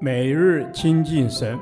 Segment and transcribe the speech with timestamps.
[0.00, 1.58] 每日亲近神，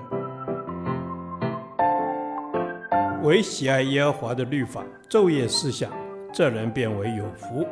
[3.22, 5.90] 唯喜爱耶和华的律法，昼夜思想，
[6.32, 7.64] 这人便为有福。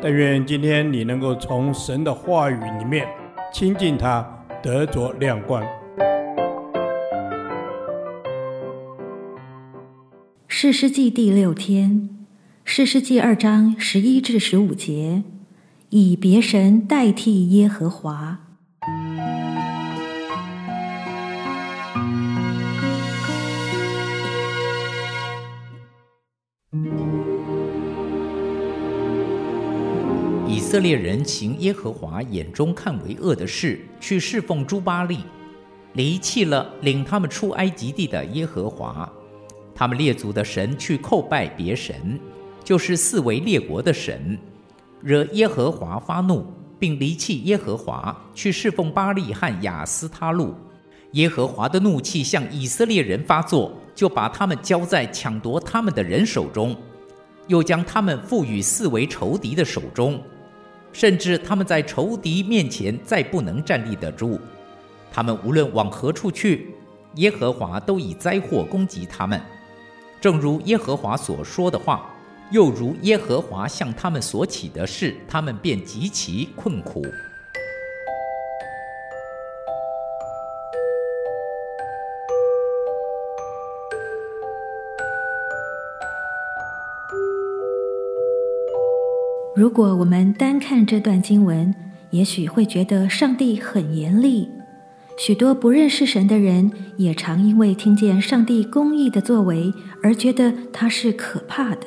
[0.00, 3.06] 但愿今天你能够从神的话语里面
[3.52, 4.26] 亲近他，
[4.62, 5.62] 得着亮光。
[10.48, 12.08] 士师记第六天，
[12.64, 15.24] 士师记二章十一至十五节，
[15.90, 18.38] 以别神代替耶和华。
[30.52, 35.20] 以色列人行耶和华眼中看为恶的事，去侍奉诸巴利，
[35.94, 39.10] 离弃了领他们出埃及地的耶和华。
[39.74, 42.20] 他们列祖的神去叩拜别神，
[42.62, 44.38] 就是四围列国的神，
[45.00, 46.44] 惹耶和华发怒，
[46.78, 50.54] 并离弃耶和华，去侍奉巴利和亚斯他录。
[51.12, 56.76] 耶和华的怒气向以色列人发作，就把他们交在抢夺他们的人手中，
[57.46, 60.22] 又将他们赋予四围仇敌的手中。
[60.92, 64.38] 甚至他们在仇敌面前再不能站立得住，
[65.10, 66.74] 他们无论往何处去，
[67.14, 69.40] 耶和华都以灾祸攻击他们，
[70.20, 72.10] 正如耶和华所说的话，
[72.50, 77.02] 又如耶和华向他们所起的事，他们便极其困苦。
[89.54, 91.74] 如果我们单看这段经文，
[92.10, 94.48] 也许会觉得上帝很严厉。
[95.18, 99.70] 许多不认识神的人，也常因为听见上帝公义的作为，
[100.02, 101.86] 而觉得他是可怕的。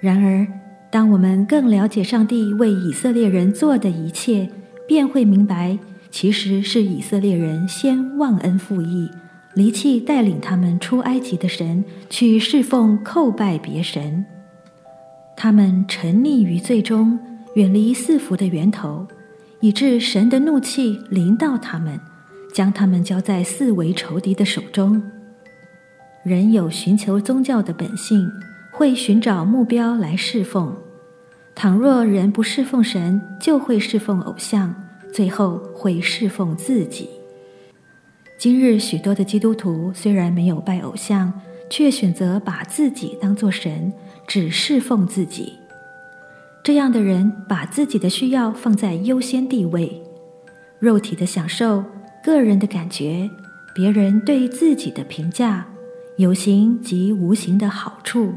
[0.00, 0.46] 然而，
[0.90, 4.48] 当我们更了解上帝为以色列人做的一切，
[4.88, 5.78] 便会明白，
[6.10, 9.10] 其实是以色列人先忘恩负义，
[9.52, 14.24] 离弃带领他们出埃及的神，去侍奉叩拜别神。
[15.42, 17.18] 他们沉溺于罪中，
[17.54, 19.08] 远离四福的源头，
[19.60, 21.98] 以致神的怒气临到他们，
[22.52, 25.02] 将他们交在四维仇敌的手中。
[26.22, 28.30] 人有寻求宗教的本性，
[28.70, 30.76] 会寻找目标来侍奉。
[31.54, 34.74] 倘若人不侍奉神，就会侍奉偶像，
[35.10, 37.08] 最后会侍奉自己。
[38.36, 41.32] 今日许多的基督徒虽然没有拜偶像，
[41.70, 43.90] 却选择把自己当作神。
[44.26, 45.54] 只侍奉自己，
[46.62, 50.00] 这样的人把自己的需要放在优先地位，
[50.78, 51.82] 肉体的享受、
[52.22, 53.28] 个人的感觉、
[53.74, 55.66] 别人对自己的评价、
[56.16, 58.32] 有形及无形的好处，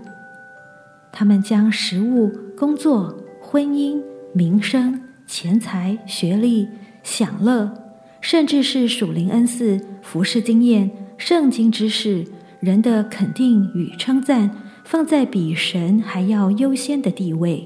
[1.11, 4.01] 他们将食物、工作、婚姻、
[4.33, 6.67] 名声、钱财、学历、
[7.03, 7.71] 享乐，
[8.19, 10.89] 甚至是属灵恩赐、服事经验、
[11.19, 12.25] 圣经知识、
[12.63, 14.49] 人的肯定与称赞。
[14.85, 17.65] 放在比神还要优先的地位。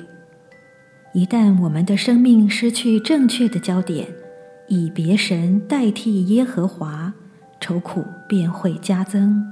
[1.15, 4.07] 一旦我们的生命失去正确的焦点，
[4.67, 7.11] 以别神代替耶和华，
[7.59, 9.43] 愁苦便会加增。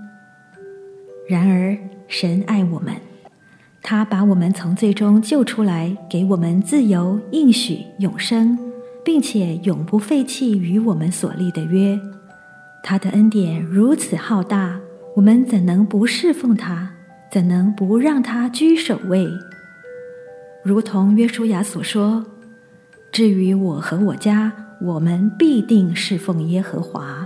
[1.28, 1.76] 然而，
[2.08, 2.94] 神爱我们，
[3.82, 8.56] 他把我们从罪中救出来，给我们自由、应许、永生，
[9.04, 12.00] 并且永不废弃与我们所立的约。
[12.84, 14.80] 他的恩典如此浩大，
[15.16, 16.92] 我们怎能不侍奉他？
[17.32, 19.26] 怎能不让他居首位？
[20.62, 22.26] 如同约书亚所说
[23.14, 27.26] ：“至于我和我家，我们必定侍奉耶和华。”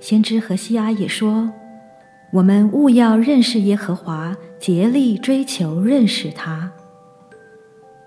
[0.00, 1.52] 先知何西阿也说
[2.32, 6.72] ：“我们务要认识耶和华，竭力追求认识他。”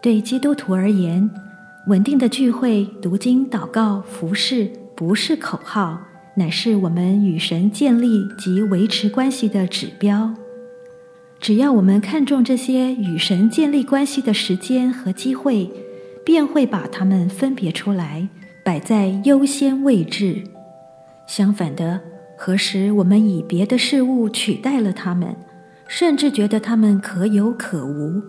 [0.01, 1.29] 对基督徒而言，
[1.85, 6.01] 稳定的聚会、读经、祷告、服侍，不是口号，
[6.37, 10.33] 乃是我们与神建立及维持关系的指标。
[11.39, 15.69] 只要我们看重这些与神建立关系的时间和机会，
[16.25, 18.27] 便会把它们分别出来，
[18.63, 20.43] 摆在优先位置。
[21.27, 22.01] 相反的，
[22.37, 25.35] 何时我们以别的事物取代了它们，
[25.87, 28.21] 甚至觉得它们可有可无，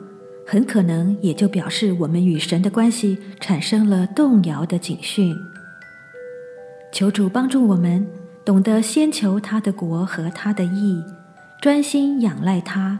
[0.46, 5.34] 很可能也就表示我们与神的关系产生了动摇的警讯。
[6.96, 8.06] 求主帮助我们，
[8.42, 11.04] 懂得先求他的国和他的义。
[11.60, 12.98] 专心仰赖他，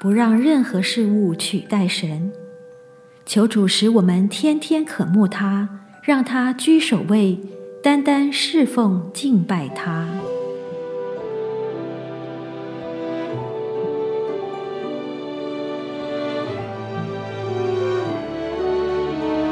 [0.00, 2.32] 不让任何事物取代神。
[3.24, 5.68] 求主使我们天天渴慕他，
[6.02, 7.38] 让他居首位，
[7.80, 10.08] 单单侍奉敬拜他。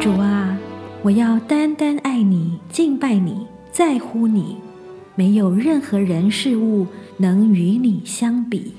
[0.00, 0.58] 主啊，
[1.02, 4.58] 我要单单爱你，敬拜你，在乎你，
[5.16, 6.86] 没有任何人事物
[7.16, 8.72] 能与你相比。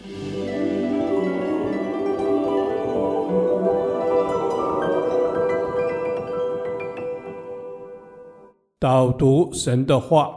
[8.79, 10.31] 导读神的话，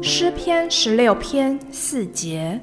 [0.00, 2.58] 诗篇十六篇四节，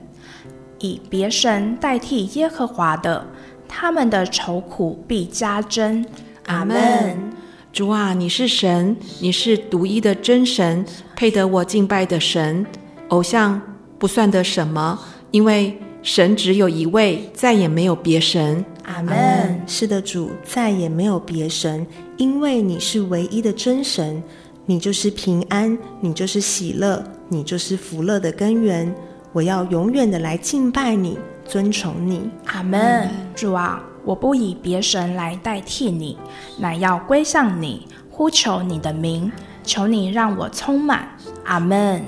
[0.80, 3.28] 以别神代替耶和华的，
[3.68, 6.04] 他们的愁苦必加增。
[6.48, 7.32] 阿门。
[7.74, 10.86] 主啊，你是神，你是独一的真神，
[11.16, 12.66] 配得我敬拜的神。
[13.08, 13.60] 偶像
[13.98, 15.00] 不算得什么，
[15.32, 18.64] 因为神只有一位，再也没有别神。
[18.84, 19.62] 阿门。
[19.66, 21.88] 是的，主，再也没有别神，
[22.18, 24.22] 因为你是唯一的真神，
[24.66, 28.94] 你就是平安，你就是喜乐，你就是福乐的根源。
[29.32, 32.30] 我要永远的来敬拜你，尊崇你。
[32.48, 33.10] 阿门。
[33.34, 33.82] 主啊。
[34.04, 36.18] 我不以别神来代替你，
[36.60, 39.32] 乃要归向你，呼求你的名，
[39.64, 41.08] 求你让我充满。
[41.46, 42.04] 阿门。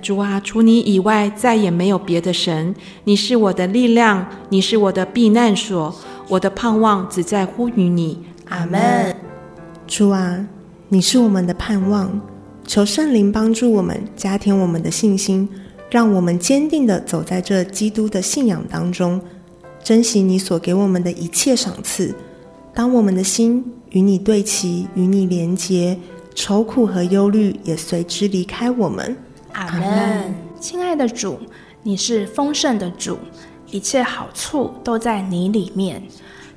[0.00, 2.74] 主啊，除你以外，再也没有别的神。
[3.04, 5.94] 你是我的力量，你是我的避难所，
[6.28, 8.18] 我的盼望只在乎于你。
[8.50, 9.16] 阿门。
[9.86, 10.46] 主啊，
[10.88, 12.20] 你是我们的盼望，
[12.66, 15.48] 求圣灵帮助我们，加添我们的信心，
[15.90, 19.20] 让我们坚定的走在这基督的信仰当中。
[19.84, 22.14] 珍惜你所给我们的一切赏赐。
[22.72, 25.98] 当我们的心与你对齐，与你连结，
[26.34, 29.14] 愁苦和忧虑也随之离开我们。
[29.52, 30.34] 阿门。
[30.58, 31.38] 亲爱的主，
[31.82, 33.18] 你是丰盛的主，
[33.70, 36.02] 一切好处都在你里面。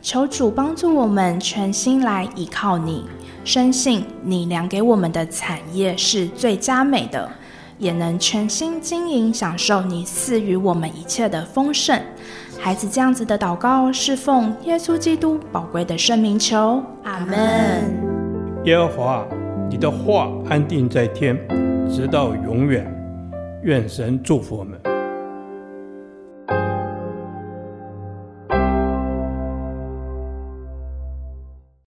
[0.01, 3.03] 求主帮助我们全心来依靠你，
[3.43, 7.29] 深信你量给我们的产业是最佳美的，
[7.77, 12.01] 也能全心经营，享受你赐予我们一切的丰盛。
[12.59, 17.37] 孩子这样子的祷告，是奉耶稣基督宝贵的圣名求，阿门。
[18.65, 19.25] 耶和华，
[19.69, 21.37] 你的话安定在天，
[21.89, 22.85] 直到永远。
[23.63, 24.96] 愿神祝福我们。